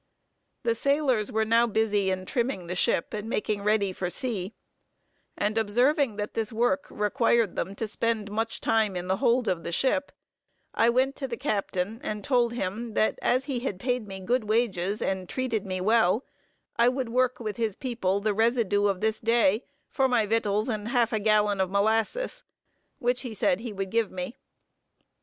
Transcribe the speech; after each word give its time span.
The 0.63 0.73
sailors 0.73 1.31
were 1.31 1.45
now 1.45 1.67
busy 1.67 2.09
in 2.09 2.25
trimming 2.25 2.65
the 2.65 2.75
ship 2.75 3.13
and 3.13 3.29
making 3.29 3.61
ready 3.61 3.93
for 3.93 4.09
sea, 4.09 4.55
and 5.37 5.59
observing 5.59 6.15
that 6.15 6.33
this 6.33 6.51
work 6.51 6.87
required 6.89 7.55
them 7.55 7.75
to 7.75 7.87
spend 7.87 8.31
much 8.31 8.61
time 8.61 8.95
in 8.95 9.07
the 9.07 9.17
hold 9.17 9.47
of 9.47 9.63
the 9.63 9.71
ship, 9.71 10.11
I 10.73 10.89
went 10.89 11.15
to 11.17 11.27
the 11.27 11.37
captain 11.37 12.01
and 12.01 12.23
told 12.23 12.53
him, 12.53 12.95
that 12.95 13.19
as 13.21 13.45
he 13.45 13.59
had 13.59 13.79
paid 13.79 14.07
me 14.07 14.19
good 14.21 14.45
wages 14.45 15.03
and 15.03 15.29
treated 15.29 15.67
me 15.67 15.79
well, 15.79 16.25
I 16.77 16.89
would 16.89 17.09
work 17.09 17.39
with 17.39 17.57
his 17.57 17.75
people 17.75 18.21
the 18.21 18.33
residue 18.33 18.87
of 18.87 19.01
this 19.01 19.21
day, 19.21 19.65
for 19.87 20.07
my 20.07 20.25
victuals 20.25 20.67
and 20.67 20.87
half 20.87 21.13
a 21.13 21.19
gallon 21.19 21.61
of 21.61 21.69
molasses; 21.69 22.43
which 22.97 23.21
he 23.21 23.35
said 23.35 23.59
he 23.59 23.71
would 23.71 23.91
give 23.91 24.09
me. 24.09 24.39